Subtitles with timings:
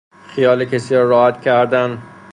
[0.33, 1.97] خیال کسی را راحت کردن